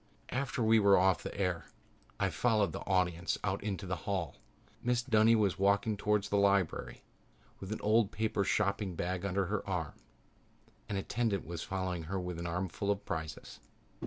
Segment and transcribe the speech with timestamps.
[0.29, 1.65] After we were off the air
[2.19, 4.37] I followed the audience out into the hall.
[4.83, 5.07] Mrs.
[5.11, 7.03] Dunny was walking towards the lobby
[7.59, 9.93] with an old paper shopping bag under her arm.
[10.89, 13.59] An attendant was following her with an armful of prizes.